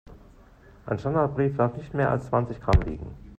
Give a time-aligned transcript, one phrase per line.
[0.87, 3.05] Ein Standardbrief darf nicht mehr als zwanzig Gramm wiegen.